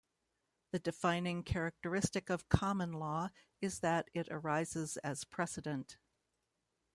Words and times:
The 0.71 0.79
defining 0.79 1.43
characteristic 1.43 2.31
of 2.31 2.49
"common 2.49 2.91
law" 2.93 3.29
is 3.61 3.81
that 3.81 4.09
it 4.15 4.27
arises 4.31 4.97
as 5.03 5.25
precedent. 5.25 5.99